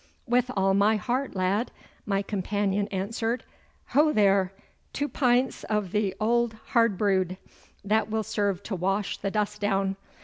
[0.27, 1.69] 'With all my heart, lad,'
[2.07, 3.43] my companion answered.
[3.89, 4.51] 'Ho, there!
[4.93, 7.37] two pints of the old hard brewed!
[7.85, 9.95] That will serve to wash the dust down.